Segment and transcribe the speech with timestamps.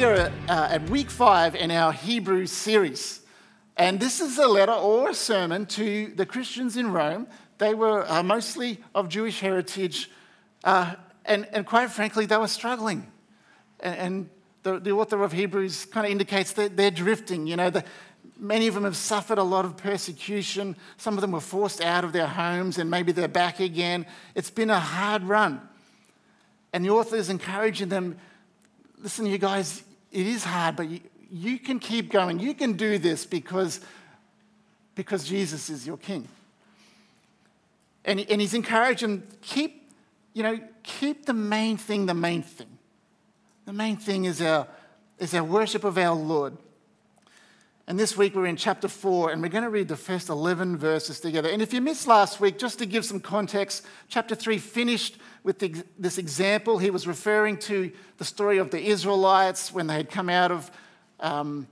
[0.00, 3.20] We are at, uh, at week five in our Hebrew series.
[3.76, 7.26] And this is a letter or a sermon to the Christians in Rome.
[7.58, 10.10] They were uh, mostly of Jewish heritage,
[10.64, 10.94] uh,
[11.26, 13.12] and, and quite frankly, they were struggling.
[13.80, 14.30] And, and
[14.62, 17.46] the, the, author of Hebrews kind of indicates that they're drifting.
[17.46, 17.84] You know, the,
[18.38, 20.76] many of them have suffered a lot of persecution.
[20.96, 24.06] Some of them were forced out of their homes, and maybe they're back again.
[24.34, 25.60] It's been a hard run.
[26.72, 28.16] And the author is encouraging them
[29.02, 31.00] listen, you guys, it is hard, but you,
[31.30, 32.40] you can keep going.
[32.40, 33.80] You can do this because,
[34.94, 36.28] because Jesus is your king.
[38.04, 39.92] And, and he's encouraging, keep,
[40.32, 42.78] you know, keep the main thing the main thing.
[43.66, 44.66] The main thing is our,
[45.18, 46.56] is our worship of our Lord.
[47.90, 50.76] And this week we're in chapter 4, and we're going to read the first 11
[50.76, 51.48] verses together.
[51.48, 55.58] And if you missed last week, just to give some context, chapter 3 finished with
[55.58, 56.78] the, this example.
[56.78, 60.70] He was referring to the story of the Israelites when they had come out of
[61.18, 61.66] um,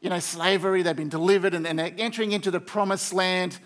[0.00, 3.58] you know, slavery, they'd been delivered, and they're entering into the promised land.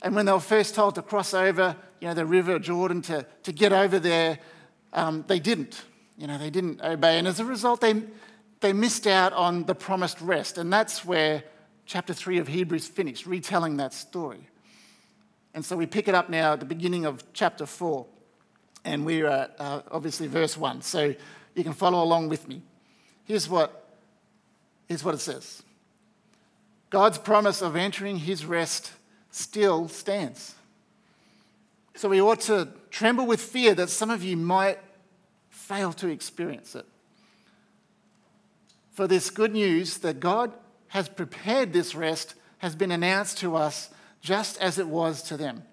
[0.00, 3.26] And when they were first told to cross over, you know, the river Jordan to,
[3.42, 4.38] to get over there,
[4.94, 5.84] um, they didn't.
[6.16, 7.18] You know, they didn't obey.
[7.18, 8.02] And as a result, they,
[8.64, 10.56] they missed out on the promised rest.
[10.56, 11.44] And that's where
[11.84, 14.48] chapter 3 of Hebrews finished, retelling that story.
[15.52, 18.06] And so we pick it up now at the beginning of chapter 4
[18.86, 20.80] and we're at uh, obviously verse 1.
[20.80, 21.14] So
[21.54, 22.62] you can follow along with me.
[23.24, 23.86] Here's what,
[24.88, 25.62] here's what it says
[26.88, 28.92] God's promise of entering his rest
[29.30, 30.54] still stands.
[31.96, 34.78] So we ought to tremble with fear that some of you might
[35.50, 36.86] fail to experience it.
[38.94, 40.52] For this good news that God
[40.88, 45.64] has prepared this rest has been announced to us just as it was to them.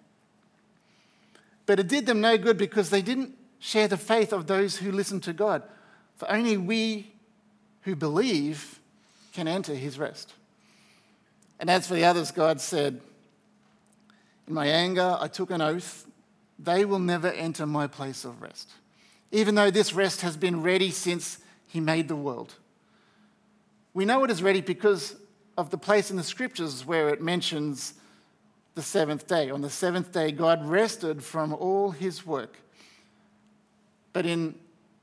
[1.68, 4.92] But it did them no good because they didn't share the faith of those who
[4.92, 5.62] listened to God.
[6.18, 7.14] For only we
[7.84, 8.80] who believe
[9.34, 10.34] can enter his rest.
[11.60, 13.00] And as for the others, God said,
[14.48, 16.08] In my anger, I took an oath,
[16.58, 18.70] they will never enter my place of rest,
[19.32, 21.38] even though this rest has been ready since
[21.68, 22.56] he made the world.
[23.94, 25.16] We know it is ready because
[25.58, 27.94] of the place in the scriptures where it mentions
[28.76, 29.50] the seventh day.
[29.50, 32.58] On the seventh day, God rested from all his work.
[34.14, 34.56] But in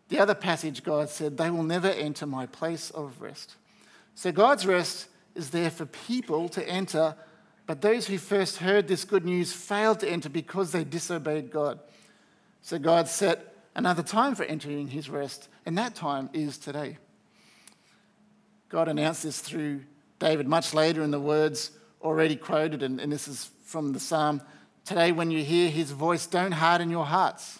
[0.09, 3.57] the other passage, God said, They will never enter my place of rest.
[4.15, 7.15] So God's rest is there for people to enter,
[7.67, 11.79] but those who first heard this good news failed to enter because they disobeyed God.
[12.63, 16.99] So God set another time for entering his rest, and that time is today.
[18.69, 19.83] God announced this through
[20.19, 24.41] David much later in the words already quoted, and, and this is from the psalm
[24.89, 27.59] Today, when you hear his voice, don't harden your hearts.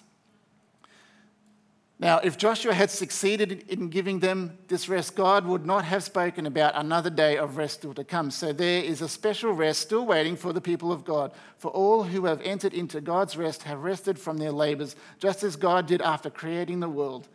[1.99, 6.47] Now, if Joshua had succeeded in giving them this rest, God would not have spoken
[6.47, 8.31] about another day of rest still to come.
[8.31, 11.33] So there is a special rest still waiting for the people of God.
[11.59, 15.55] For all who have entered into God's rest have rested from their labors, just as
[15.55, 17.29] God did after creating the world.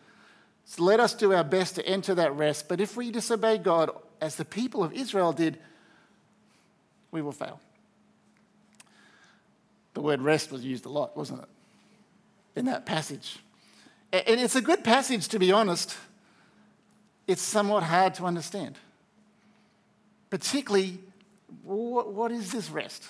[0.66, 2.68] So let us do our best to enter that rest.
[2.68, 3.92] But if we disobey God,
[4.22, 5.60] as the people of Israel did,
[7.12, 7.60] we will fail.
[9.94, 11.50] The word rest was used a lot, wasn't it?
[12.56, 13.38] In that passage.
[14.12, 15.96] And it's a good passage, to be honest.
[17.28, 18.78] It's somewhat hard to understand.
[20.30, 21.00] Particularly,
[21.64, 23.06] what is this rest?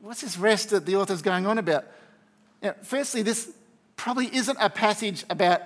[0.00, 1.84] What's this rest that the author's going on about?
[2.62, 3.50] Now, firstly, this
[3.96, 5.60] probably isn't a passage about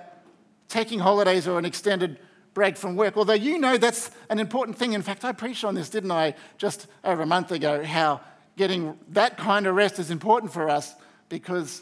[0.69, 2.19] taking holidays or an extended
[2.53, 4.93] break from work, although you know that's an important thing.
[4.93, 8.21] In fact, I preached on this, didn't I, just over a month ago, how
[8.55, 10.93] getting that kind of rest is important for us
[11.29, 11.81] because,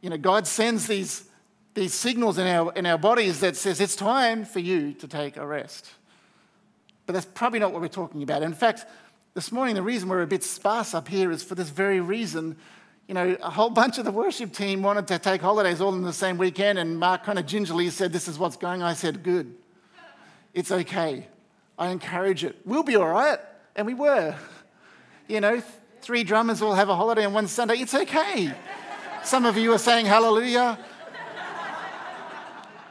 [0.00, 1.24] you know, God sends these,
[1.74, 5.36] these signals in our, in our bodies that says it's time for you to take
[5.36, 5.90] a rest.
[7.06, 8.42] But that's probably not what we're talking about.
[8.42, 8.86] In fact,
[9.34, 12.56] this morning, the reason we're a bit sparse up here is for this very reason.
[13.10, 16.02] You know, a whole bunch of the worship team wanted to take holidays all in
[16.02, 18.82] the same weekend, and Mark kind of gingerly said, This is what's going.
[18.82, 18.88] on.
[18.88, 19.52] I said, Good.
[20.54, 21.26] It's okay.
[21.76, 22.60] I encourage it.
[22.64, 23.40] We'll be all right.
[23.74, 24.36] And we were.
[25.26, 25.60] You know,
[26.02, 27.78] three drummers all have a holiday on one Sunday.
[27.78, 28.54] It's okay.
[29.24, 30.78] Some of you are saying hallelujah.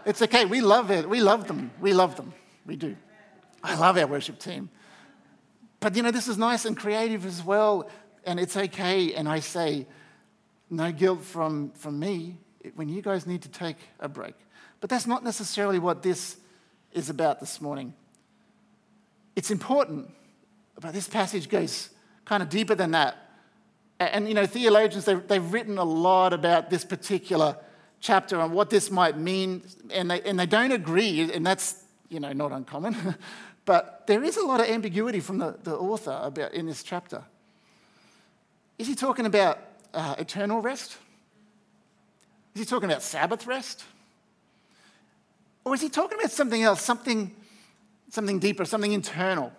[0.05, 0.43] It's okay.
[0.43, 1.07] We love it.
[1.07, 1.71] We love them.
[1.79, 2.33] We love them.
[2.65, 2.97] We do.
[3.63, 4.69] I love our worship team.
[5.79, 7.89] But you know, this is nice and creative as well.
[8.25, 9.13] And it's okay.
[9.13, 9.87] And I say,
[10.69, 12.37] no guilt from, from me
[12.75, 14.35] when you guys need to take a break.
[14.81, 16.37] But that's not necessarily what this
[16.93, 17.93] is about this morning.
[19.35, 20.11] It's important,
[20.79, 21.89] but this passage goes
[22.25, 23.17] kind of deeper than that.
[23.99, 27.57] And, you know, theologians, they've, they've written a lot about this particular
[27.99, 29.61] chapter and what this might mean,
[29.91, 33.15] and they, and they don't agree, and that's you know, not uncommon.
[33.65, 37.23] but there is a lot of ambiguity from the, the author about in this chapter.
[38.77, 39.59] Is he talking about
[39.93, 40.97] uh, eternal rest?
[42.55, 43.83] Is he talking about Sabbath rest?
[45.65, 47.35] Or is he talking about something else, something,
[48.09, 49.51] something deeper, something internal?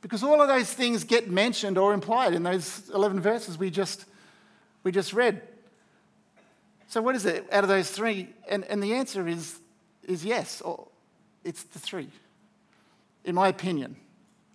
[0.00, 4.04] Because all of those things get mentioned or implied in those 11 verses we just,
[4.82, 5.42] we just read.
[6.88, 8.28] So, what is it out of those three?
[8.48, 9.58] And, and the answer is,
[10.02, 10.88] is yes, or
[11.44, 12.08] it's the three,
[13.24, 13.96] in my opinion.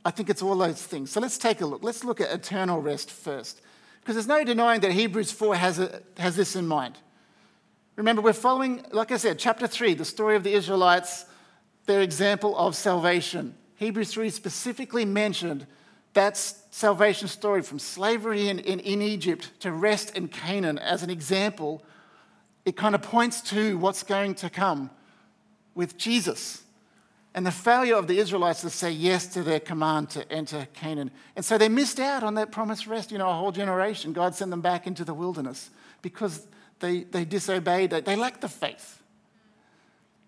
[0.03, 1.11] I think it's all those things.
[1.11, 1.83] So, let's take a look.
[1.83, 3.61] Let's look at eternal rest first.
[4.05, 6.95] Because there's no denying that Hebrews 4 has, a, has this in mind.
[7.95, 11.25] Remember, we're following, like I said, chapter 3, the story of the Israelites,
[11.87, 13.55] their example of salvation.
[13.77, 15.65] Hebrews 3 specifically mentioned
[16.13, 21.09] that salvation story from slavery in, in, in Egypt to rest in Canaan as an
[21.09, 21.83] example.
[22.63, 24.91] It kind of points to what's going to come
[25.73, 26.64] with Jesus
[27.35, 31.11] and the failure of the Israelites to say yes to their command to enter Canaan.
[31.35, 33.11] And so they missed out on that promised rest.
[33.11, 35.69] You know, a whole generation, God sent them back into the wilderness
[36.01, 36.47] because
[36.79, 37.89] they, they disobeyed.
[37.89, 39.01] They lacked the faith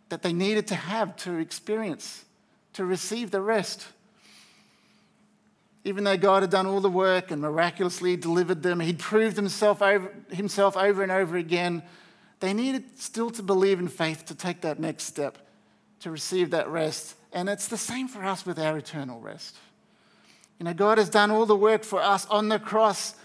[0.10, 2.26] that they needed to have to experience,
[2.74, 3.88] to receive the rest.
[5.86, 9.82] Even though God had done all the work and miraculously delivered them, He'd proved himself
[9.82, 11.84] over, himself over and over again,
[12.42, 15.38] they needed still to believe in faith to take that next step,
[16.02, 17.16] to receive that rest.
[17.34, 19.56] And it's the same for us with our eternal rest.
[20.60, 23.16] You know, God has done all the work for us on the cross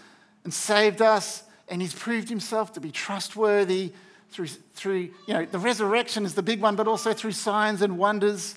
[0.43, 3.91] and saved us and he's proved himself to be trustworthy
[4.29, 7.97] through, through, you know, the resurrection is the big one, but also through signs and
[7.97, 8.55] wonders,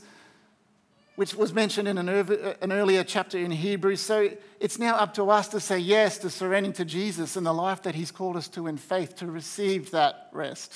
[1.14, 4.00] which was mentioned in an, an earlier chapter in Hebrews.
[4.00, 4.30] So
[4.60, 7.82] it's now up to us to say yes to surrendering to Jesus and the life
[7.84, 10.74] that he's called us to in faith to receive that rest.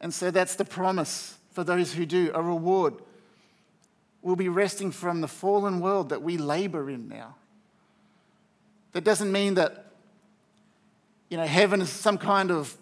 [0.00, 2.94] And so that's the promise for those who do, a reward.
[4.22, 7.34] We'll be resting from the fallen world that we labor in now.
[8.92, 9.86] That doesn't mean that
[11.28, 12.78] you know, heaven is some kind of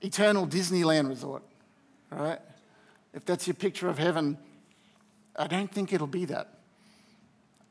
[0.00, 1.42] eternal Disneyland resort,
[2.10, 2.38] right?
[3.12, 4.38] If that's your picture of heaven,
[5.36, 6.48] I don't think it'll be that.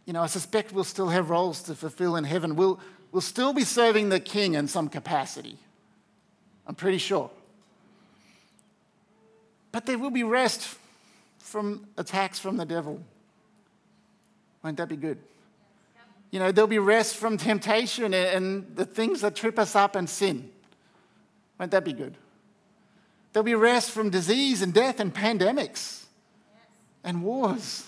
[0.05, 2.55] You know, I suspect we'll still have roles to fulfill in heaven.
[2.55, 2.79] We'll,
[3.11, 5.57] we'll still be serving the king in some capacity.
[6.67, 7.31] I'm pretty sure.
[9.77, 10.75] But there will be rest
[11.37, 12.99] from attacks from the devil.
[14.63, 15.19] Won't that be good?
[16.31, 20.09] You know, there'll be rest from temptation and the things that trip us up and
[20.09, 20.49] sin.
[21.59, 22.17] Won't that be good?
[23.31, 26.05] There'll be rest from disease and death and pandemics
[27.03, 27.85] and wars.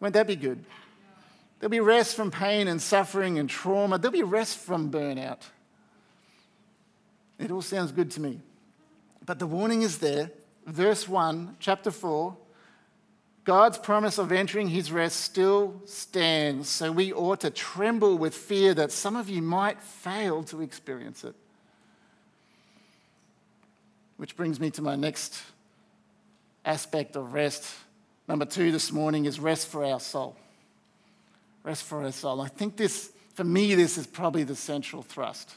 [0.00, 0.64] Won't that be good?
[1.60, 3.98] There'll be rest from pain and suffering and trauma.
[3.98, 5.42] There'll be rest from burnout.
[7.38, 8.40] It all sounds good to me.
[9.24, 10.30] But the warning is there.
[10.66, 12.36] Verse 1, chapter 4
[13.44, 18.72] God's promise of entering his rest still stands, so we ought to tremble with fear
[18.72, 21.34] that some of you might fail to experience it.
[24.16, 25.42] Which brings me to my next
[26.64, 27.70] aspect of rest.
[28.26, 30.36] Number two this morning is rest for our soul.
[31.64, 32.40] Rest for our soul.
[32.40, 35.50] I think this, for me, this is probably the central thrust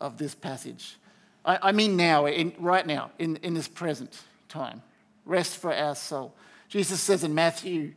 [0.00, 0.96] of this passage.
[1.44, 4.82] I, I mean, now, in, right now, in, in this present time
[5.24, 6.34] rest for our soul.
[6.68, 7.92] Jesus says in Matthew,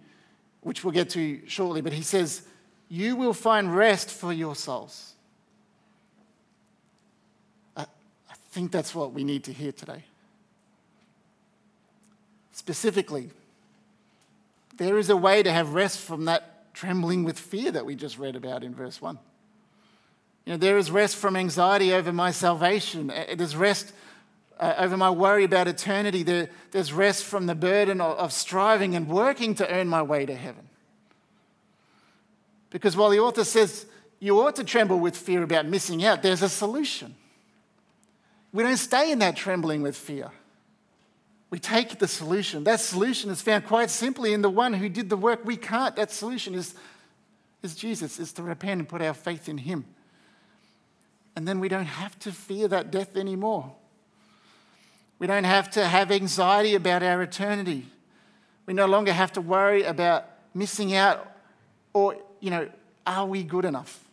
[0.61, 2.43] which we'll get to shortly, but he says,
[2.89, 5.13] You will find rest for your souls.
[7.75, 10.03] I, I think that's what we need to hear today.
[12.51, 13.31] Specifically,
[14.77, 18.17] there is a way to have rest from that trembling with fear that we just
[18.17, 19.19] read about in verse 1.
[20.45, 23.07] You know, there is rest from anxiety over my salvation.
[23.07, 23.93] There's rest
[24.59, 26.23] uh, over my worry about eternity.
[26.23, 30.25] There, there's rest from the burden of, of striving and working to earn my way
[30.25, 30.67] to heaven.
[32.69, 33.85] Because while the author says
[34.19, 37.15] you ought to tremble with fear about missing out, there's a solution.
[38.51, 40.31] We don't stay in that trembling with fear.
[41.49, 42.63] We take the solution.
[42.63, 45.95] That solution is found quite simply in the one who did the work we can't.
[45.95, 46.73] That solution is,
[47.61, 49.85] is Jesus, is to repent and put our faith in Him.
[51.35, 53.73] And then we don't have to fear that death anymore.
[55.19, 57.85] We don't have to have anxiety about our eternity.
[58.65, 61.27] We no longer have to worry about missing out
[61.93, 62.69] or, you know,
[63.05, 64.03] are we good enough?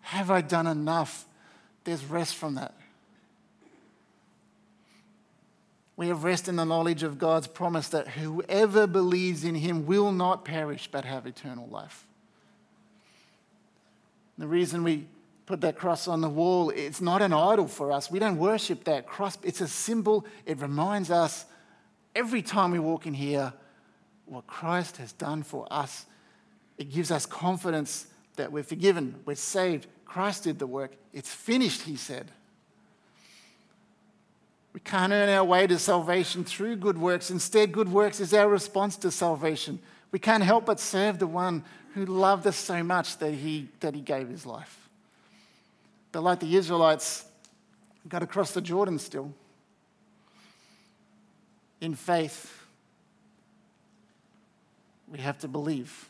[0.00, 1.26] Have I done enough?
[1.84, 2.74] There's rest from that.
[5.96, 10.10] We have rest in the knowledge of God's promise that whoever believes in him will
[10.10, 12.06] not perish but have eternal life.
[14.38, 15.06] The reason we
[15.46, 16.70] put that cross on the wall.
[16.70, 18.10] It's not an idol for us.
[18.10, 19.36] We don't worship that cross.
[19.42, 20.24] It's a symbol.
[20.46, 21.46] It reminds us
[22.14, 23.52] every time we walk in here,
[24.26, 26.06] what Christ has done for us,
[26.78, 28.06] it gives us confidence
[28.36, 29.86] that we're forgiven, we're saved.
[30.06, 30.92] Christ did the work.
[31.12, 32.30] It's finished, he said.
[34.72, 37.30] We can't earn our way to salvation through good works.
[37.30, 39.78] Instead, good works is our response to salvation.
[40.10, 43.94] We can't help but serve the one who loved us so much that he, that
[43.94, 44.88] he gave his life.
[46.12, 47.24] But like the Israelites,
[48.08, 49.32] got to cross the Jordan still.
[51.80, 52.62] In faith,
[55.08, 56.08] we have to believe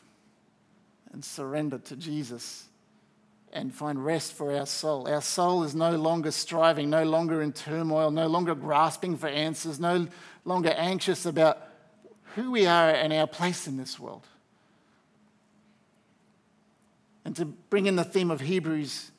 [1.11, 2.65] and surrender to Jesus
[3.53, 5.07] and find rest for our soul.
[5.07, 9.79] Our soul is no longer striving, no longer in turmoil, no longer grasping for answers,
[9.79, 10.07] no
[10.43, 11.59] longer anxious about
[12.35, 14.25] who we are and our place in this world.
[17.25, 19.11] And to bring in the theme of Hebrews,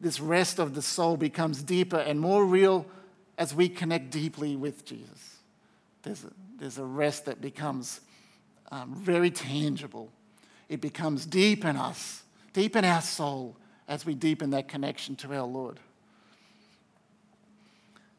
[0.00, 2.86] this rest of the soul becomes deeper and more real
[3.36, 5.38] as we connect deeply with Jesus.
[6.02, 8.00] There's a, there's a rest that becomes
[8.70, 10.10] um, very tangible.
[10.68, 13.56] It becomes deep in us, deep in our soul,
[13.88, 15.80] as we deepen that connection to our Lord.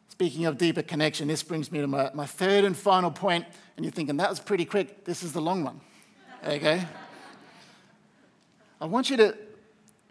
[0.09, 3.45] Speaking of deeper connection, this brings me to my, my third and final point.
[3.45, 5.05] point, and you're thinking, that was pretty quick.
[5.05, 5.79] This is the long one.
[6.45, 6.86] Okay?
[8.81, 9.38] I want you to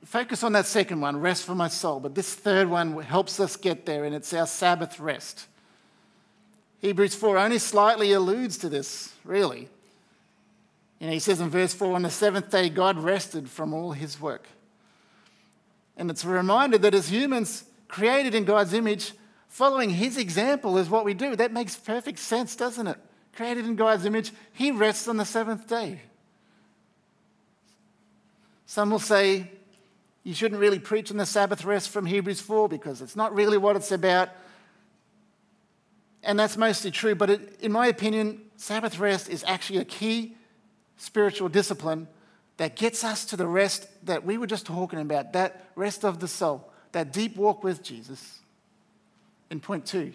[0.04, 3.56] focus on that second one, rest for my soul, but this third one helps us
[3.56, 5.46] get there, and it's our Sabbath rest.
[6.80, 9.68] Hebrews 4 only slightly alludes to this, really.
[10.98, 13.92] You know, he says in verse 4 on the seventh day, God rested from all
[13.92, 14.46] his work.
[15.96, 19.12] And it's a reminder that as humans created in God's image,
[19.48, 21.34] following his example is what we do.
[21.34, 22.98] That makes perfect sense, doesn't it?
[23.34, 26.02] Created in God's image, he rests on the seventh day.
[28.66, 29.50] Some will say
[30.28, 33.56] you shouldn't really preach on the Sabbath rest from Hebrews 4 because it's not really
[33.56, 34.28] what it's about.
[36.22, 40.36] And that's mostly true, but it, in my opinion, Sabbath rest is actually a key
[40.98, 42.08] spiritual discipline
[42.58, 46.20] that gets us to the rest that we were just talking about that rest of
[46.20, 48.40] the soul, that deep walk with Jesus.
[49.50, 50.12] In point two,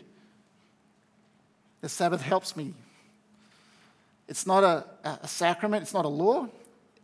[1.81, 2.75] the Sabbath helps me.
[4.27, 4.85] It's not a,
[5.23, 6.49] a sacrament, it's not a law,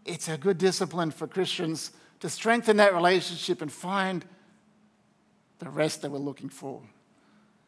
[0.05, 1.89] it's a good discipline for Christians
[2.19, 4.25] to strengthen that relationship and find
[5.59, 6.81] the rest that we're looking for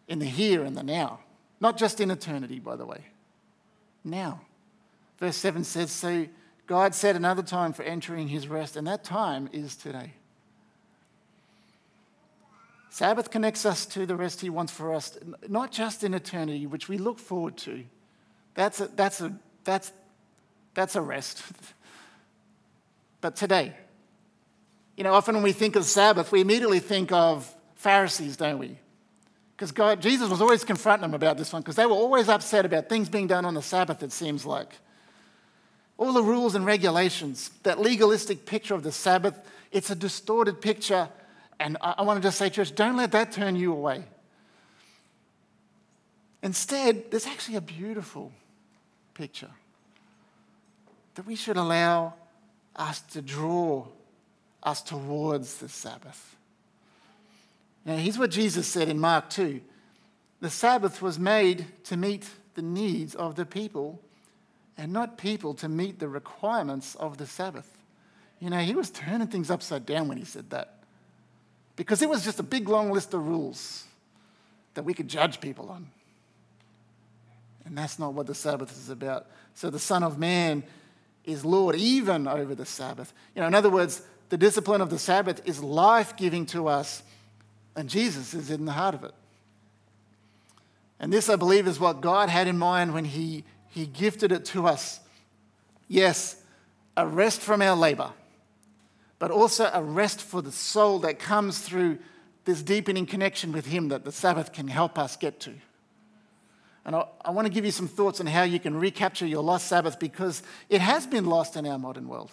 [0.08, 1.20] in the here and the now.
[1.60, 3.06] Not just in eternity, by the way.
[4.04, 4.42] Now.
[5.20, 6.28] Verse 7 says, So
[6.66, 10.14] God set another time for entering his rest, and that time is today.
[12.90, 15.18] Sabbath connects us to the rest he wants for us,
[15.48, 17.84] not just in eternity, which we look forward to.
[18.54, 19.94] That's a, that's a, that's,
[20.74, 21.44] that's a rest.
[23.22, 23.76] but today,
[25.02, 28.78] you know, often when we think of Sabbath, we immediately think of Pharisees, don't we?
[29.58, 32.68] Because God, Jesus was always confronting them about this one, because they were always upset
[32.68, 34.72] about things being done on the Sabbath, it seems like.
[35.98, 39.40] All the rules and regulations, that legalistic picture of the Sabbath,
[39.72, 41.10] it's a distorted picture.
[41.60, 44.04] And I, I want to just say, church, don't let that turn you away.
[46.44, 48.32] Instead, there's actually a beautiful
[49.16, 49.50] picture
[51.16, 52.14] that we should allow
[52.76, 53.88] us to draw
[54.64, 56.36] us towards the Sabbath.
[57.86, 59.62] Now, here's what Jesus said in Mark 2
[60.40, 64.00] The Sabbath was made to meet the needs of the people
[64.78, 67.70] and not people to meet the requirements of the Sabbath.
[68.40, 70.80] You know, he was turning things upside down when he said that
[71.76, 73.86] because it was just a big long list of rules
[74.74, 75.88] that we could judge people on.
[77.66, 79.28] And that's not what the Sabbath is about.
[79.54, 80.64] So the Son of Man
[81.26, 83.14] is Lord even over the Sabbath.
[83.36, 87.04] You know, in other words, the discipline of the Sabbath is life giving to us
[87.76, 89.14] and Jesus is in the heart of it.
[91.02, 94.46] And this, I believe, is what God had in mind when He, he gifted it
[94.46, 95.02] to us.
[95.90, 96.42] Yes,
[96.96, 98.12] a rest from our labor,
[99.20, 101.98] but also a rest for the soul that comes through
[102.46, 105.54] this deepening connection with Him that the Sabbath can help us get to.
[106.86, 109.44] And I, I want to give you some thoughts on how you can recapture your
[109.44, 112.32] lost Sabbath because it has been lost in our modern world.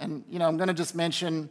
[0.00, 1.50] And, you know, I'm going to just mention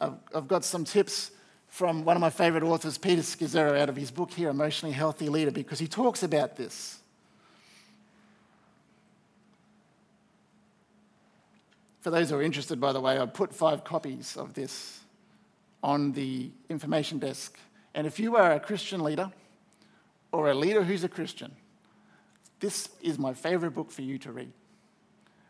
[0.00, 1.32] I've, I've got some tips
[1.66, 5.28] from one of my favorite authors, Peter Scazzero, out of his book here, Emotionally Healthy
[5.30, 6.98] Leader, because he talks about this.
[12.00, 15.00] For those who are interested, by the way, I put five copies of this
[15.82, 17.58] on the information desk.
[17.94, 19.32] And if you are a Christian leader
[20.30, 21.50] or a leader who's a Christian,
[22.60, 24.52] this is my favorite book for you to read.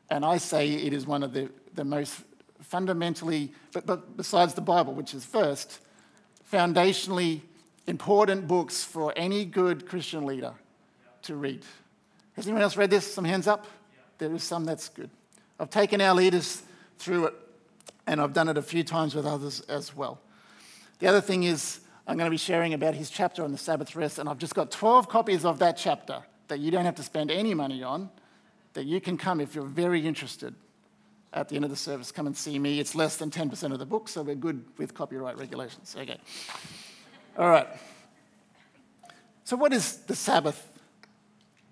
[0.08, 2.22] And I say it is one of the, the most
[2.62, 5.80] fundamentally, but, but besides the Bible, which is first,
[6.52, 7.40] foundationally
[7.86, 10.54] important books for any good Christian leader
[11.22, 11.64] to read.
[12.34, 13.12] Has anyone else read this?
[13.12, 13.66] Some hands up?
[14.18, 15.10] There is some, that's good.
[15.58, 16.62] I've taken our leaders
[16.98, 17.34] through it,
[18.06, 20.20] and I've done it a few times with others as well.
[20.98, 23.96] The other thing is, I'm going to be sharing about his chapter on the Sabbath
[23.96, 27.02] rest, and I've just got 12 copies of that chapter that you don't have to
[27.02, 28.10] spend any money on,
[28.74, 30.54] that you can come if you're very interested
[31.32, 32.12] at the end of the service.
[32.12, 32.80] Come and see me.
[32.80, 35.94] It's less than 10% of the book, so we're good with copyright regulations.
[35.98, 36.18] Okay.
[37.38, 37.68] All right.
[39.44, 40.70] So, what is the Sabbath,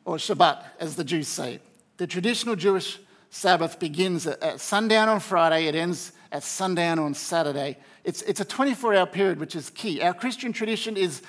[0.04, 1.60] or Shabbat, as the Jews say?
[1.96, 2.98] The traditional Jewish
[3.30, 7.78] Sabbath begins at sundown on Friday, it ends at sundown on Saturday.
[8.04, 10.02] It's, it's a 24 hour period, which is key.
[10.02, 11.22] Our Christian tradition is,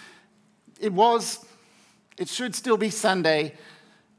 [0.79, 1.45] it was,
[2.17, 3.53] it should still be Sunday.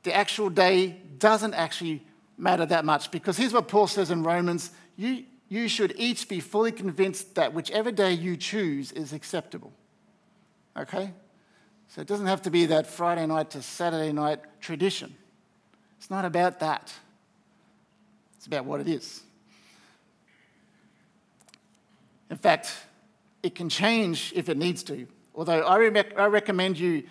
[0.04, 2.05] The actual day doesn't actually
[2.38, 6.40] matter that much because here's what Paul says in Romans you, you should each be
[6.40, 9.72] fully convinced that whichever day you choose is acceptable.
[10.76, 11.12] Okay?
[11.88, 15.14] So it doesn't have to be that Friday night to Saturday night tradition.
[15.98, 16.92] It's not about that,
[18.36, 19.22] it's about what it is.
[22.28, 22.72] In fact,
[23.42, 25.06] it can change if it needs to.
[25.34, 27.04] Although I, re- I recommend you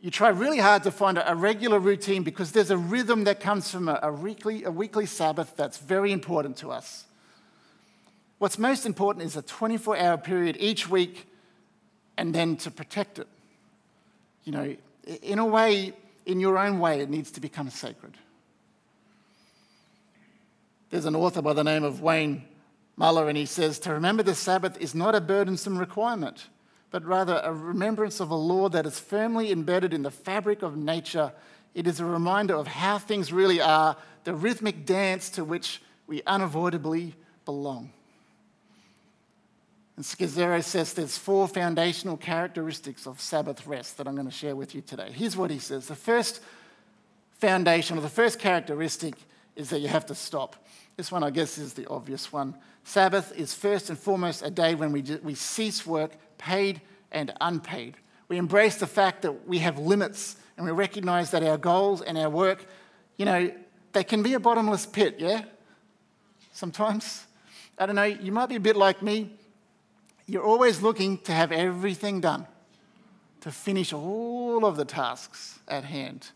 [0.00, 3.70] you try really hard to find a, regular routine because there's a rhythm that comes
[3.70, 7.04] from a, a, weekly, a weekly Sabbath that's very important to us.
[8.38, 11.26] What's most important is a 24 hour period each week
[12.16, 13.26] and then to protect it.
[14.44, 14.76] You know,
[15.22, 15.92] in a way,
[16.26, 18.14] in your own way, it needs to become sacred.
[20.90, 22.44] There's an author by the name of Wayne
[22.96, 26.46] Muller, and he says, To remember the Sabbath is not a burdensome requirement
[26.90, 30.76] but rather a remembrance of a law that is firmly embedded in the fabric of
[30.76, 31.32] nature.
[31.74, 36.22] It is a reminder of how things really are, the rhythmic dance to which we
[36.26, 37.14] unavoidably
[37.44, 37.92] belong.
[39.96, 44.54] And Scazzero says there's four foundational characteristics of Sabbath rest that I'm going to share
[44.54, 45.10] with you today.
[45.12, 46.40] Here's what he says The first
[47.32, 49.14] foundation, or the first characteristic,
[49.56, 50.56] is that you have to stop.
[50.96, 52.54] This one, I guess, is the obvious one.
[52.84, 56.80] Sabbath is first and foremost a day when we, we cease work paid
[57.12, 57.96] and unpaid.
[58.28, 62.18] We embrace the fact that we have limits and we recognize that our goals and
[62.18, 62.64] our work,
[63.16, 63.50] you know,
[63.92, 65.42] they can be a bottomless pit, yeah?
[66.52, 67.24] Sometimes.
[67.78, 69.30] I don't know, you might be a bit like me.
[70.26, 72.46] You're always looking to have everything done,
[73.40, 76.28] to finish all of the tasks at hand.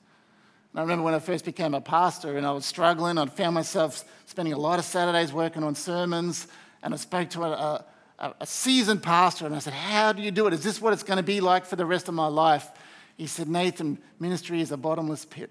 [0.73, 3.55] And I remember when I first became a pastor and I was struggling, I found
[3.55, 6.47] myself spending a lot of Saturdays working on sermons,
[6.83, 7.85] and I spoke to a, a
[8.19, 10.53] a, a seasoned pastor, and I said, How do you do it?
[10.53, 12.69] Is this what it's going to be like for the rest of my life?
[13.17, 15.51] He said, Nathan, ministry is a bottomless pit.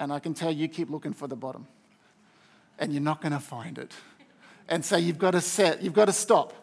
[0.00, 1.66] And I can tell you keep looking for the bottom.
[2.78, 3.92] And you're not going to find it.
[4.68, 6.54] And so you've got to set, you've got to stop.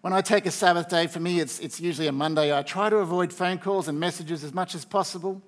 [0.00, 2.56] When I take a Sabbath day, for me, it's, it's usually a Monday.
[2.56, 5.42] I try to avoid phone calls and messages as much as possible.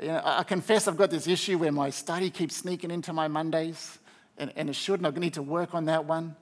[0.00, 3.28] You know, I confess I've got this issue where my study keeps sneaking into my
[3.28, 3.98] Mondays,
[4.36, 5.06] and, and it shouldn't.
[5.06, 6.36] I need to work on that one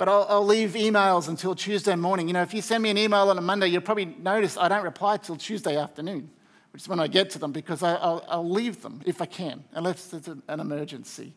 [0.00, 2.26] but I'll, I'll, leave emails until Tuesday morning.
[2.26, 4.66] You know, if you send me an email on a Monday, you'll probably notice I
[4.66, 6.30] don't reply till Tuesday afternoon,
[6.72, 9.26] which is when I get to them because I, will I'll leave them if I
[9.26, 11.34] can, unless it's an emergency.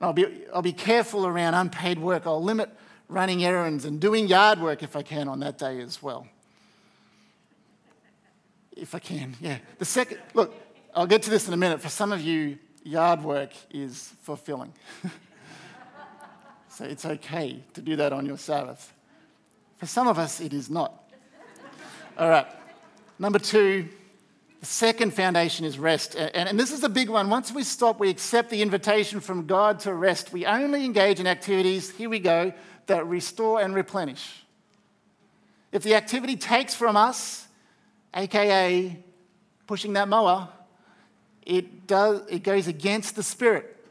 [0.00, 2.24] I'll be, I'll be careful around unpaid work.
[2.24, 2.70] I'll limit
[3.08, 6.28] running errands and doing yard work if I can on that day as well.
[8.76, 9.58] If I can, yeah.
[9.80, 10.54] The second, look,
[10.94, 11.80] I'll get to this in a minute.
[11.80, 14.72] For some of you, yard work is fulfilling.
[16.78, 18.92] So it's okay to do that on your Sabbath.
[19.78, 21.10] For some of us, it is not.
[22.16, 22.46] All right.
[23.18, 23.88] Number two,
[24.60, 26.14] the second foundation is rest.
[26.14, 27.30] And, and this is a big one.
[27.30, 30.32] Once we stop, we accept the invitation from God to rest.
[30.32, 32.52] We only engage in activities, here we go,
[32.86, 34.44] that restore and replenish.
[35.72, 37.48] If the activity takes from us,
[38.14, 38.96] aka
[39.66, 40.48] pushing that mower,
[41.44, 43.84] it, does, it goes against the spirit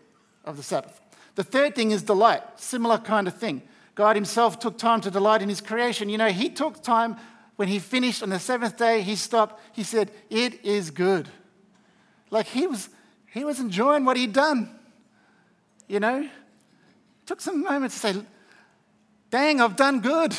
[0.46, 1.02] of the Sabbath.
[1.38, 3.62] The third thing is delight, similar kind of thing.
[3.94, 6.10] God Himself took time to delight in His creation.
[6.10, 7.16] You know, He took time
[7.58, 11.30] when He finished on the seventh day, He stopped, He said, It is good.
[12.32, 12.90] Like He was,
[13.28, 14.80] he was enjoying what He'd done.
[15.88, 16.28] You know,
[17.28, 18.22] took some moments to say,
[19.30, 20.36] Dang, I've done good.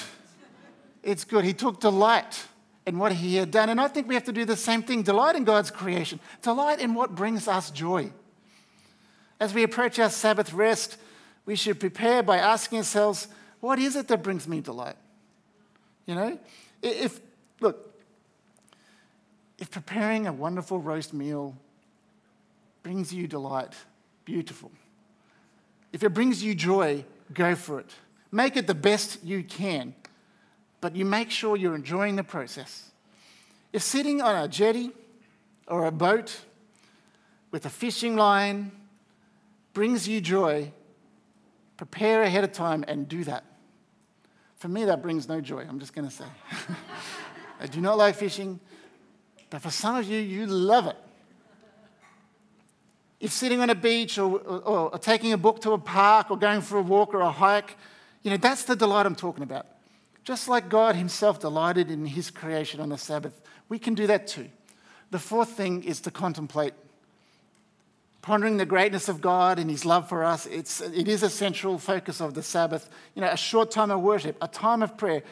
[1.05, 1.45] It's good.
[1.45, 2.45] He took delight
[2.89, 3.69] in what He had done.
[3.69, 6.81] And I think we have to do the same thing delight in God's creation, delight
[6.81, 8.11] in what brings us joy.
[9.41, 10.97] As we approach our Sabbath rest,
[11.47, 13.29] we should prepare by asking ourselves,
[13.61, 14.97] what is it that brings me delight?
[16.07, 16.39] You know,
[16.83, 17.21] if,
[17.61, 17.95] look,
[19.59, 21.57] if preparing a wonderful roast meal
[22.83, 23.75] brings you delight,
[24.25, 24.71] beautiful.
[25.93, 27.91] If it brings you joy, go for it.
[28.31, 29.95] Make it the best you can,
[30.81, 32.91] but you make sure you're enjoying the process.
[33.73, 34.91] If sitting on a jetty
[35.67, 36.41] or a boat
[37.51, 38.73] with a fishing line
[39.79, 40.73] brings you joy,
[41.77, 43.45] prepare ahead of time and do that.
[44.57, 46.25] For me, that brings no joy, I'm just going to say.
[47.61, 48.59] I do not like fishing,
[49.51, 50.97] but for some of you, you love it.
[53.21, 56.37] If sitting on a beach or, or, or, taking a book to a park or
[56.37, 57.77] going for a walk or a hike,
[58.25, 59.67] you know, that's the delight I'm talking about.
[60.25, 64.27] Just like God Himself delighted in His creation on the Sabbath, we can do that
[64.27, 64.49] too.
[65.13, 66.75] The fourth thing is to contemplate.
[68.21, 71.79] Pondering the greatness of God and His love for us, it's, it is a central
[71.79, 72.91] focus of the Sabbath.
[73.15, 75.23] You know, a short time of worship, a time of prayer.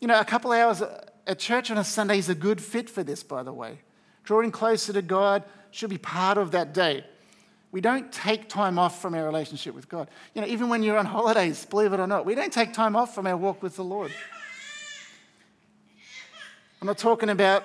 [0.00, 0.82] You know, a couple hours
[1.26, 3.78] at church on a Sunday is a good fit for this, by the way.
[4.24, 7.04] Drawing closer to God should be part of that day.
[7.72, 10.08] We don't take time off from our relationship with God.
[10.32, 12.94] You know, even when you're on holidays, believe it or not, we don't take time
[12.94, 14.12] off from our walk with the Lord.
[16.80, 17.64] I'm not talking about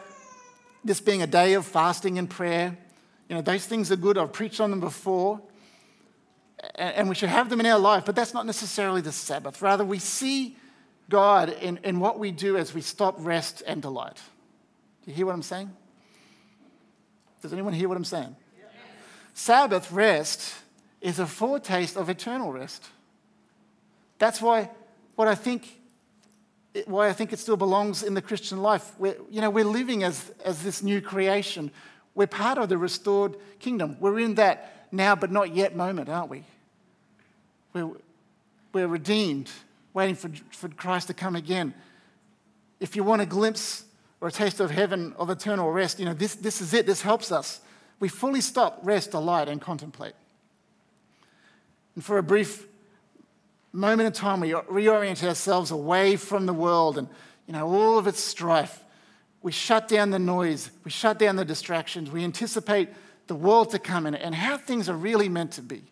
[0.83, 2.77] this being a day of fasting and prayer.
[3.29, 4.17] You know, those things are good.
[4.17, 5.39] I've preached on them before.
[6.75, 9.61] And we should have them in our life, but that's not necessarily the Sabbath.
[9.61, 10.57] Rather, we see
[11.09, 14.17] God in, in what we do as we stop, rest, and delight.
[15.05, 15.71] Do you hear what I'm saying?
[17.41, 18.35] Does anyone hear what I'm saying?
[19.33, 20.53] Sabbath rest
[20.99, 22.85] is a foretaste of eternal rest.
[24.17, 24.69] That's why
[25.15, 25.77] what I think
[26.85, 28.91] why I think it still belongs in the Christian life.
[28.99, 31.71] We're, you know, we're living as, as this new creation.
[32.15, 33.97] We're part of the restored kingdom.
[33.99, 36.43] We're in that now but not yet moment, aren't we?
[37.73, 37.91] We're,
[38.73, 39.49] we're redeemed,
[39.93, 41.73] waiting for, for Christ to come again.
[42.79, 43.85] If you want a glimpse
[44.21, 46.85] or a taste of heaven, of eternal rest, you know, this, this is it.
[46.85, 47.61] This helps us
[47.99, 50.13] we fully stop, rest, delight, and contemplate.
[51.95, 52.65] And for a brief
[53.73, 57.09] moment in time, we reorient ourselves away from the world and
[57.45, 58.83] you know, all of its strife.
[59.41, 62.89] We shut down the noise, we shut down the distractions, we anticipate
[63.27, 65.83] the world to come in and how things are really meant to be.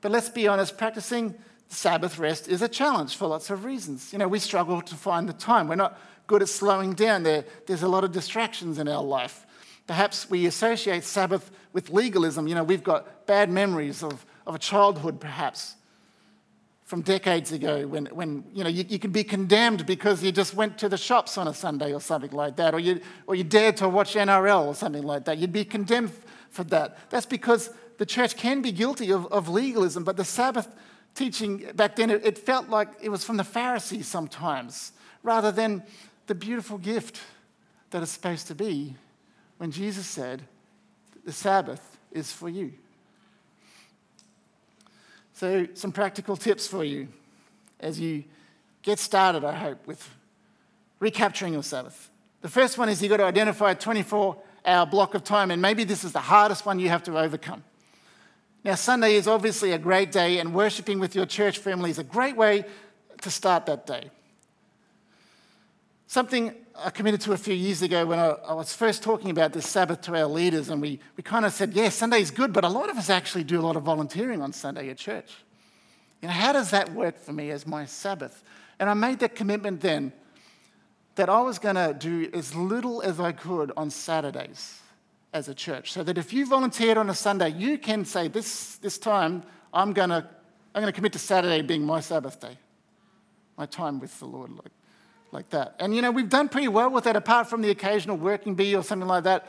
[0.00, 1.34] But let's be honest, practicing
[1.68, 4.12] Sabbath rest is a challenge for lots of reasons.
[4.12, 5.66] You know, we struggle to find the time.
[5.66, 7.24] We're not good at slowing down.
[7.24, 9.44] There, there's a lot of distractions in our life.
[9.86, 12.46] Perhaps we associate Sabbath with legalism.
[12.46, 15.74] You know, we've got bad memories of, of a childhood, perhaps,
[16.86, 20.54] from decades ago when, when you know, you, you can be condemned because you just
[20.54, 23.42] went to the shops on a Sunday or something like that, or you, or you
[23.42, 25.36] dared to watch NRL or something like that.
[25.36, 26.12] You'd be condemned
[26.48, 27.10] for that.
[27.10, 30.68] That's because the church can be guilty of, of legalism, but the Sabbath
[31.16, 34.92] teaching back then, it, it felt like it was from the Pharisees sometimes,
[35.24, 35.82] rather than
[36.28, 37.20] the beautiful gift
[37.90, 38.94] that it's supposed to be
[39.58, 40.42] when Jesus said,
[41.24, 42.74] The Sabbath is for you.
[45.36, 47.08] So, some practical tips for you
[47.78, 48.24] as you
[48.80, 50.08] get started, I hope, with
[50.98, 52.08] recapturing your Sabbath.
[52.40, 55.60] The first one is you've got to identify a 24 hour block of time, and
[55.60, 57.62] maybe this is the hardest one you have to overcome.
[58.64, 62.04] Now, Sunday is obviously a great day, and worshiping with your church family is a
[62.04, 62.64] great way
[63.20, 64.10] to start that day.
[66.06, 69.52] Something I committed to a few years ago when I, I, was first talking about
[69.52, 72.52] this Sabbath to our leaders, and we, we kind of said, yeah, Sunday is good,
[72.52, 75.32] but a lot of us actually do a lot of volunteering on Sunday at church.
[76.22, 78.44] You know, how does that work for me as my Sabbath?
[78.78, 80.12] And I made that commitment then
[81.16, 84.80] that I was going to do as little as I could on Saturdays
[85.32, 88.76] as a church, so that if you volunteered on a Sunday, you can say, this,
[88.76, 89.42] this time
[89.72, 90.28] I'm going to
[90.76, 92.58] I'm going to commit to Saturday being my Sabbath day,
[93.56, 94.50] my time with the Lord.
[94.50, 94.70] Like,
[95.36, 95.76] like that.
[95.78, 98.74] And you know, we've done pretty well with that, apart from the occasional working bee
[98.74, 99.46] or something like that.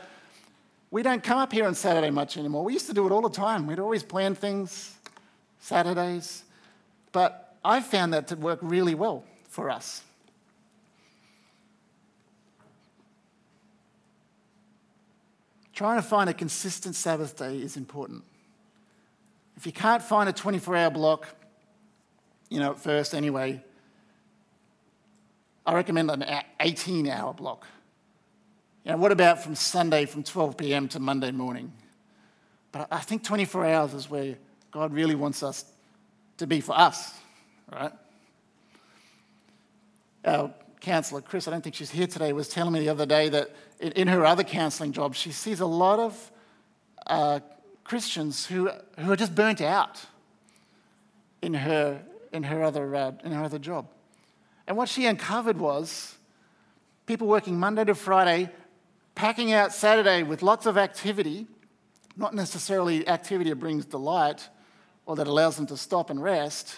[0.91, 2.65] We don't come up here on Saturday much anymore.
[2.65, 3.65] We used to do it all the time.
[3.65, 4.93] We'd always plan things
[5.61, 6.43] Saturdays.
[7.13, 10.03] But I found that to work really well for us.
[15.73, 18.25] Trying to find a consistent Sabbath day is important.
[19.55, 21.27] If you can't find a 24 hour block,
[22.49, 23.63] you know, at first anyway,
[25.67, 26.23] I recommend an
[26.61, 27.67] 18 hour block.
[28.85, 30.87] You know, what about from Sunday from 12 p.m.
[30.87, 31.73] to Monday morning?
[32.71, 34.37] But I think 24 hours is where
[34.71, 35.65] God really wants us
[36.37, 37.13] to be for us,
[37.69, 37.91] right?
[40.23, 43.27] Our counselor, Chris, I don't think she's here today, was telling me the other day
[43.27, 46.31] that in her other counseling job, she sees a lot of
[47.07, 47.41] uh,
[47.83, 49.99] Christians who, who are just burnt out
[51.41, 52.01] in her,
[52.31, 53.87] in her, other, uh, in her other job.
[54.67, 56.15] And what she uncovered was
[57.05, 58.49] people working Monday to Friday,
[59.15, 61.47] packing out Saturday with lots of activity,
[62.17, 64.49] not necessarily activity that brings delight
[65.05, 66.75] or that allows them to stop and rest.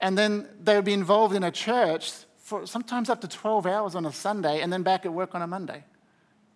[0.00, 3.94] And then they would be involved in a church for sometimes up to 12 hours
[3.94, 5.84] on a Sunday and then back at work on a Monday.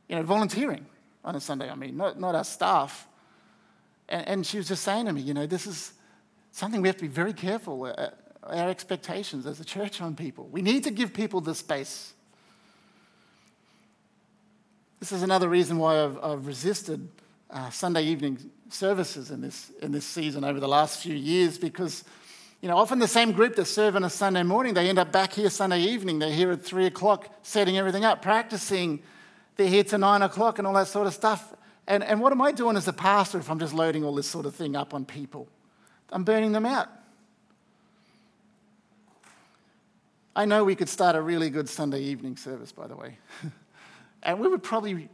[0.09, 0.87] you know, volunteering
[1.23, 3.07] on a Sunday, I mean, not, not our staff.
[4.09, 5.93] And, and she was just saying to me, you know, this is
[6.51, 7.79] something we have to be very careful
[8.42, 10.48] our expectations as a church on people.
[10.50, 12.12] We need to give people the space.
[15.00, 17.09] This is another reason why I've, I've resisted
[17.50, 22.05] uh, Sunday evening services in this, in this season over the last few years because,
[22.61, 25.12] you know, often the same group that serve on a Sunday morning, they end up
[25.12, 26.18] back here Sunday evening.
[26.18, 29.02] They're here at three o'clock setting everything up, practicing.
[29.57, 31.52] They're here to nine o'clock and all that sort of stuff.
[31.87, 34.28] And, and what am I doing as a pastor if I'm just loading all this
[34.28, 35.48] sort of thing up on people?
[36.11, 36.88] I'm burning them out.
[40.35, 43.18] I know we could start a really good Sunday evening service, by the way.
[44.23, 45.09] and we would probably,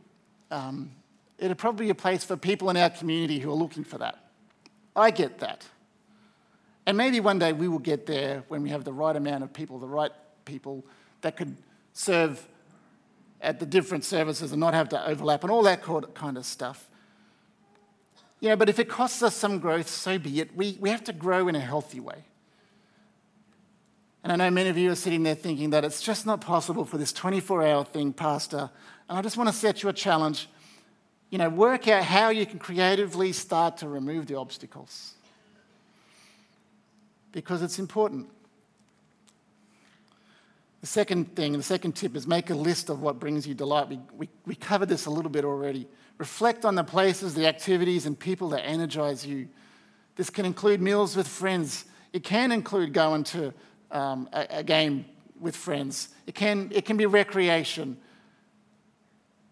[0.50, 0.92] um,
[1.38, 4.18] it'd probably be a place for people in our community who are looking for that.
[4.94, 5.66] I get that.
[6.86, 9.52] And maybe one day we will get there when we have the right amount of
[9.52, 10.12] people, the right
[10.44, 10.84] people
[11.20, 11.56] that could
[11.92, 12.46] serve
[13.40, 15.82] at the different services and not have to overlap and all that
[16.14, 16.88] kind of stuff.
[18.40, 20.56] You know, but if it costs us some growth, so be it.
[20.56, 22.24] We, we have to grow in a healthy way.
[24.24, 26.84] And I know many of you are sitting there thinking that it's just not possible
[26.84, 28.70] for this 24 hour thing, Pastor.
[29.08, 30.48] And I just want to set you a challenge.
[31.30, 35.14] You know, work out how you can creatively start to remove the obstacles.
[37.32, 38.28] Because it's important.
[40.80, 43.88] The second thing, the second tip is make a list of what brings you delight.
[43.88, 45.88] We, we, we covered this a little bit already.
[46.18, 49.48] Reflect on the places, the activities, and people that energize you.
[50.16, 51.84] This can include meals with friends.
[52.12, 53.52] It can include going to
[53.90, 55.04] um, a, a game
[55.40, 56.08] with friends.
[56.26, 57.96] It can, it can be recreation,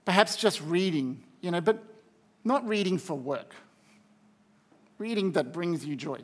[0.05, 1.83] perhaps just reading, you know, but
[2.45, 3.55] not reading for work.
[4.99, 6.21] Reading that brings you joy.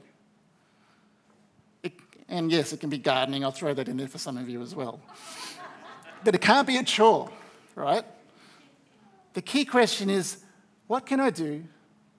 [1.83, 1.93] It,
[2.29, 3.45] and yes, it can be gardening.
[3.45, 5.01] I'll throw that in there for some of you as well.
[6.25, 7.31] but it can't be a chore,
[7.75, 8.05] right?
[9.35, 10.39] The key question is
[10.87, 11.65] what can I do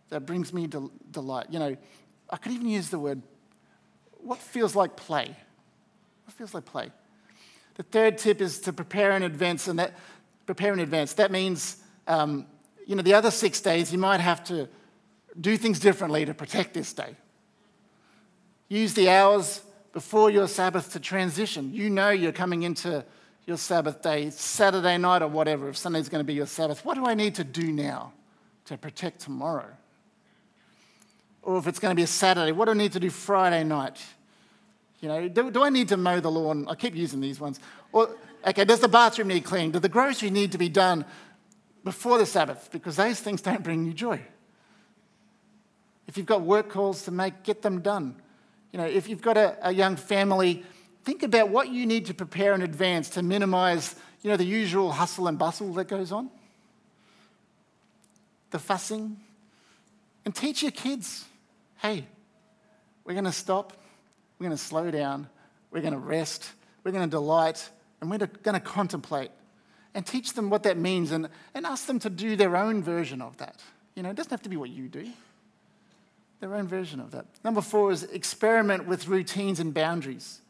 [0.09, 1.47] that brings me del- delight?
[1.49, 1.77] You know,
[2.29, 3.21] I could even use the word
[4.21, 5.35] what feels like play.
[6.27, 6.91] It feels like play.
[7.75, 9.93] The third tip is to prepare in advance, and that
[10.45, 11.13] prepare in advance.
[11.13, 12.45] That means, um,
[12.85, 14.67] you know, the other six days you might have to
[15.39, 17.15] do things differently to protect this day.
[18.69, 21.73] Use the hours before your Sabbath to transition.
[21.73, 23.03] You know you're coming into
[23.45, 26.85] your Sabbath day, Saturday night or whatever, if Sunday's going to be your Sabbath.
[26.85, 28.13] What do I need to do now
[28.65, 29.69] to protect tomorrow?
[31.41, 33.63] Or if it's going to be a Saturday, what do I need to do Friday
[33.63, 34.01] night?
[35.03, 36.65] You know, do, do I need to mow the lawn?
[36.69, 37.59] I keep using these ones.
[37.91, 38.15] Or,
[38.47, 39.73] okay, does the bathroom need cleaned?
[39.73, 41.03] Do the grocery need to be done
[41.83, 42.69] before the Sabbath?
[42.71, 44.21] Because those things don't bring you joy.
[46.07, 48.15] If you've got work calls to make, get them done.
[48.71, 50.63] You know, if you've got a, a young family,
[51.03, 54.93] think about what you need to prepare in advance to minimize, you know, the usual
[54.93, 56.29] hustle and bustle that goes on.
[58.51, 59.17] The fussing.
[60.23, 61.25] And teach your kids,
[61.79, 62.05] hey,
[63.03, 63.73] we're going to stop
[64.43, 65.29] we're going to slow down.
[65.71, 66.51] We're going to rest.
[66.83, 67.69] We're going to delight.
[68.01, 69.31] And we're going to contemplate
[69.93, 73.21] and teach them what that means and, and ask them to do their own version
[73.21, 73.61] of that.
[73.95, 75.07] You know, it doesn't have to be what you do,
[76.41, 77.25] their own version of that.
[77.45, 80.41] Number four is experiment with routines and boundaries.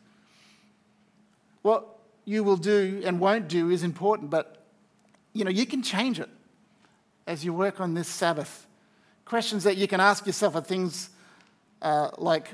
[1.61, 1.85] What
[2.25, 4.65] you will do and won't do is important, but
[5.33, 6.29] you know, you can change it
[7.27, 8.65] as you work on this Sabbath.
[9.23, 11.11] Questions that you can ask yourself are things
[11.83, 12.49] uh, like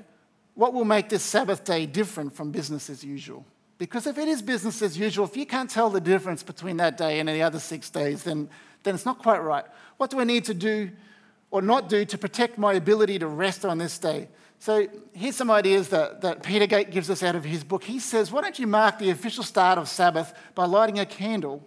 [0.60, 3.45] what will make this Sabbath day different from business as usual?
[3.78, 6.98] Because if it is business as usual, if you can't tell the difference between that
[6.98, 8.50] day and the other six days, then,
[8.84, 9.63] then it's not quite right.
[9.95, 10.91] What do I need to do
[11.50, 14.28] or not do to protect my ability to rest on this day?
[14.60, 17.86] So here's some ideas that, that Peter Gate gives us out of his book.
[17.86, 21.65] He says, Why don't you mark the official start of Sabbath by lighting a candle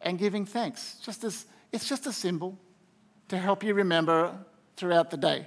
[0.00, 0.96] and giving thanks?
[1.04, 2.58] Just as, it's just a symbol
[3.28, 4.36] to help you remember
[4.74, 5.46] throughout the day.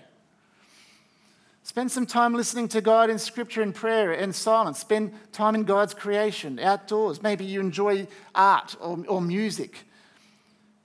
[1.63, 4.79] Spend some time listening to God in scripture and prayer and silence.
[4.79, 7.21] Spend time in God's creation, outdoors.
[7.21, 9.85] Maybe you enjoy art or, or music.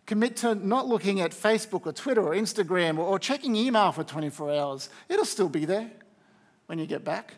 [0.05, 4.05] Commit to not looking at Facebook or Twitter or Instagram or, or checking email for
[4.05, 4.89] 24 hours.
[5.09, 5.91] It'll still be there
[6.67, 7.35] when you get back.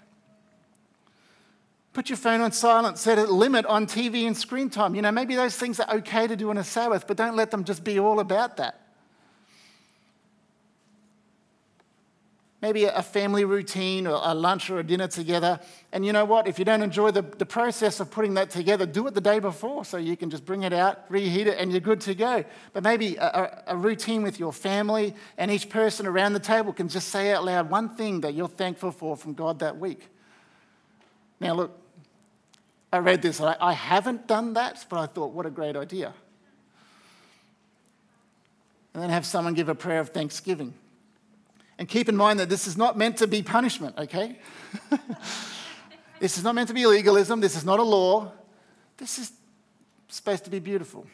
[1.92, 4.94] Put your phone on silent, set a limit on TV and screen time.
[4.94, 7.50] You know, maybe those things are okay to do on a Sabbath, but don't let
[7.50, 8.87] them just be all about that.
[12.60, 15.60] Maybe a family routine or a lunch or a dinner together.
[15.92, 16.48] And you know what?
[16.48, 19.38] If you don't enjoy the, the process of putting that together, do it the day
[19.38, 22.44] before so you can just bring it out, reheat it, and you're good to go.
[22.72, 26.88] But maybe a, a routine with your family, and each person around the table can
[26.88, 30.08] just say out loud one thing that you're thankful for from God that week.
[31.40, 31.78] Now, look,
[32.92, 33.40] I read this.
[33.40, 36.12] I, I haven't done that, but I thought, what a great idea.
[38.98, 40.74] and then have someone give a prayer of thanksgiving.
[41.78, 44.38] And keep in mind that this is not meant to be punishment, okay?
[46.20, 47.40] this is not meant to be legalism.
[47.40, 48.32] This is not a law.
[48.96, 49.32] This is
[50.08, 51.06] supposed to be beautiful.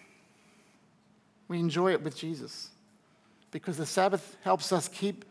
[1.48, 2.70] We enjoy it with Jesus
[3.50, 5.26] because the Sabbath helps us keep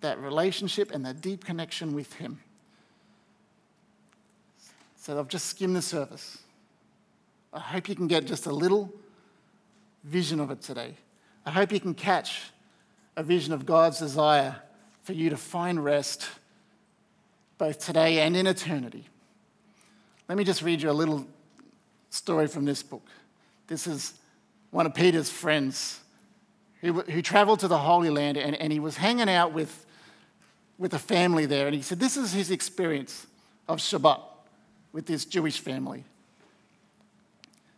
[0.00, 2.40] that relationship and that deep connection with Him.
[4.96, 6.38] So I've just skimmed the surface.
[7.52, 8.92] I hope you can get just a little
[10.02, 10.94] vision of it today.
[11.44, 12.50] I hope you can catch
[13.16, 14.56] a vision of God's desire
[15.02, 16.28] for you to find rest
[17.58, 19.04] both today and in eternity.
[20.28, 21.26] Let me just read you a little
[22.10, 23.06] story from this book.
[23.66, 24.14] This is
[24.70, 26.00] one of Peter's friends
[26.80, 29.86] who, who traveled to the Holy Land and, and he was hanging out with,
[30.78, 31.66] with a family there.
[31.66, 33.26] And he said, This is his experience
[33.68, 34.20] of Shabbat
[34.92, 36.04] with this Jewish family.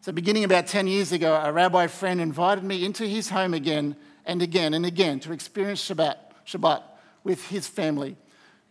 [0.00, 3.96] So, beginning about 10 years ago, a rabbi friend invited me into his home again
[4.26, 6.82] and again and again to experience Shabbat, Shabbat
[7.24, 8.16] with his family.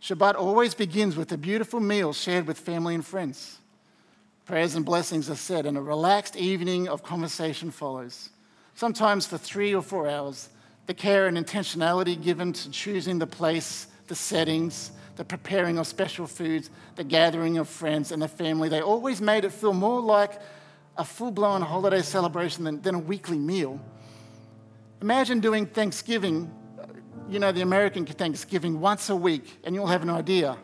[0.00, 3.58] Shabbat always begins with a beautiful meal shared with family and friends.
[4.44, 8.30] Prayers and blessings are said, and a relaxed evening of conversation follows.
[8.74, 10.50] Sometimes for three or four hours,
[10.86, 16.26] the care and intentionality given to choosing the place, the settings, the preparing of special
[16.26, 20.40] foods, the gathering of friends and the family, they always made it feel more like
[20.96, 23.80] a full blown holiday celebration than, than a weekly meal.
[25.02, 26.50] Imagine doing Thanksgiving,
[27.28, 30.56] you know, the American Thanksgiving once a week, and you'll have an idea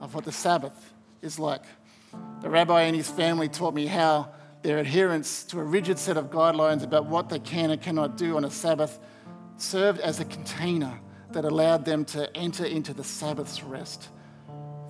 [0.00, 0.92] of what the Sabbath
[1.22, 1.62] is like.
[2.42, 6.30] The rabbi and his family taught me how their adherence to a rigid set of
[6.30, 8.98] guidelines about what they can and cannot do on a Sabbath
[9.56, 14.10] served as a container that allowed them to enter into the Sabbath's rest.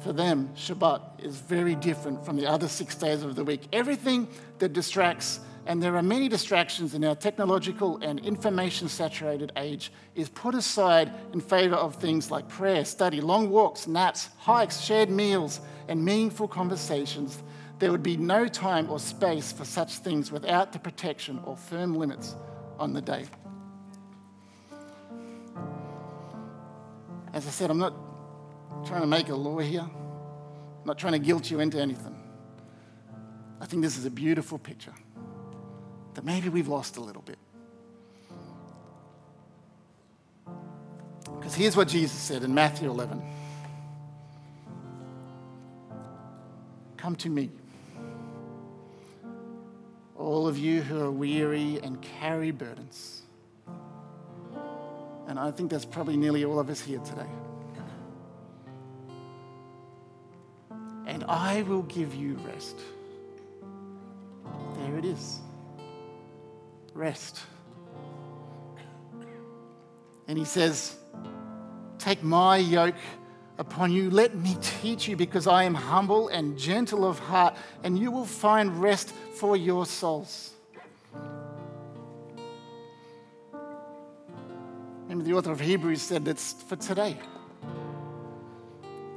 [0.00, 3.68] For them, Shabbat is very different from the other six days of the week.
[3.72, 4.26] Everything
[4.58, 10.28] that distracts, and there are many distractions in our technological and information saturated age, is
[10.28, 15.60] put aside in favor of things like prayer, study, long walks, naps, hikes, shared meals,
[15.88, 17.42] and meaningful conversations.
[17.80, 21.96] There would be no time or space for such things without the protection or firm
[21.96, 22.36] limits
[22.78, 23.24] on the day.
[27.32, 27.94] As I said, I'm not
[28.86, 32.14] trying to make a law here, I'm not trying to guilt you into anything.
[33.60, 34.94] I think this is a beautiful picture
[36.16, 37.38] that maybe we've lost a little bit.
[41.38, 43.22] Because here's what Jesus said in Matthew 11
[46.96, 47.50] Come to me,
[50.18, 53.22] all of you who are weary and carry burdens
[55.26, 57.26] and I think that's probably nearly all of us here today.
[61.06, 62.76] And I will give you rest.
[64.78, 65.40] There it is.
[66.96, 67.42] Rest.
[70.26, 70.96] And he says,
[71.98, 72.94] Take my yoke
[73.58, 74.10] upon you.
[74.10, 77.54] Let me teach you, because I am humble and gentle of heart,
[77.84, 80.52] and you will find rest for your souls.
[85.02, 87.18] Remember, the author of Hebrews said it's for today.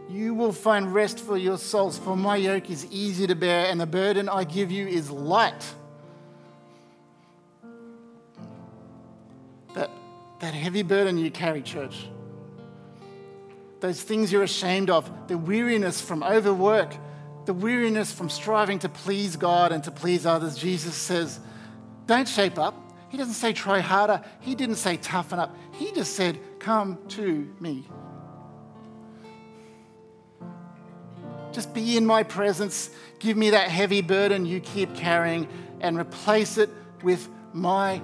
[0.10, 3.80] You will find rest for your souls, for my yoke is easy to bear and
[3.80, 5.64] the burden I give you is light.
[10.40, 12.08] That, heavy burden you carry, church,
[13.80, 16.96] those things you're ashamed of, the weariness from overwork,
[17.46, 21.40] the weariness from striving to please God and to please others, Jesus says,
[22.10, 22.74] don't shape up.
[23.10, 24.24] He doesn't say try harder.
[24.40, 25.56] He didn't say toughen up.
[25.74, 27.88] He just said, Come to me.
[31.52, 32.90] Just be in my presence.
[33.20, 35.48] Give me that heavy burden you keep carrying
[35.82, 36.72] and replace it
[37.04, 38.02] with my,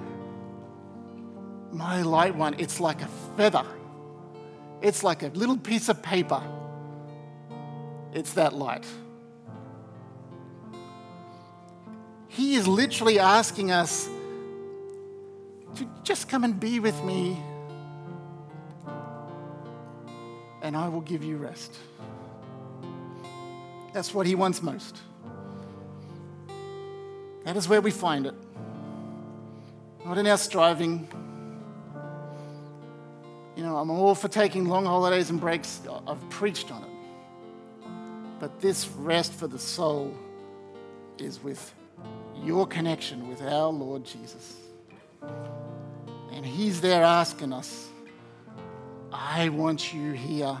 [1.76, 2.54] my light one.
[2.58, 3.66] It's like a feather,
[4.80, 6.42] it's like a little piece of paper.
[8.12, 8.86] It's that light.
[12.28, 14.08] He is literally asking us
[15.74, 17.38] to just come and be with me,
[20.62, 21.76] and I will give you rest.
[23.92, 24.98] That's what He wants most.
[27.44, 28.34] That is where we find it.
[30.04, 31.08] Not in our striving.
[33.56, 35.80] You know, I'm all for taking long holidays and breaks.
[36.06, 36.90] I've preached on it.
[38.38, 40.14] But this rest for the soul
[41.18, 41.74] is with
[42.42, 44.56] your connection with our Lord Jesus.
[46.32, 47.88] And He's there asking us,
[49.10, 50.58] I want you here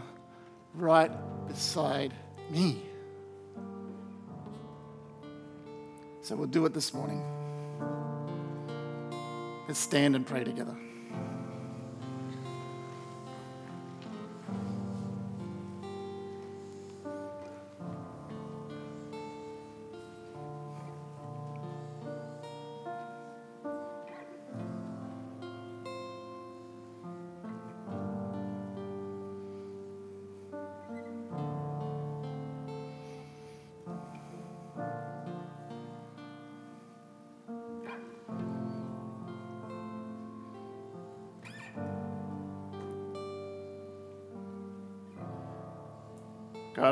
[0.74, 1.10] right
[1.46, 2.14] beside
[2.50, 2.82] me.
[6.22, 7.22] So we'll do it this morning.
[9.68, 10.76] Let's stand and pray together.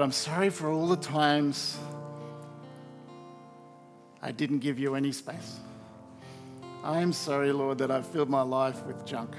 [0.05, 1.79] I'm sorry for all the times
[4.21, 5.61] I didn't give you any space.
[6.83, 9.31] I am sorry, Lord, that I've filled my life with junk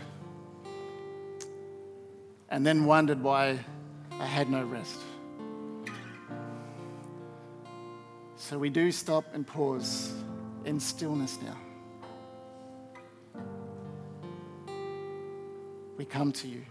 [2.49, 3.59] and then wondered why
[4.13, 4.99] I had no rest.
[8.35, 10.15] So we do stop and pause
[10.65, 11.57] in stillness now.
[15.95, 16.63] We come to you.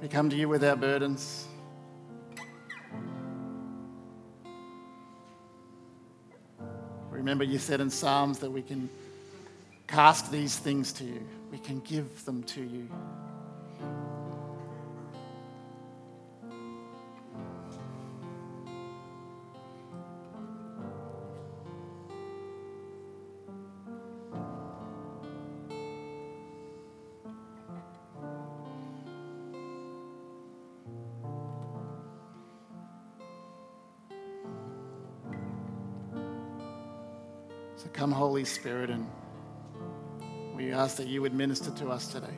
[0.00, 1.46] We come to you with our burdens.
[7.10, 8.90] Remember, you said in Psalms that we can
[9.86, 12.88] cast these things to you, we can give them to you.
[38.66, 39.06] Spirit, and
[40.56, 42.34] we ask that you would minister to us today.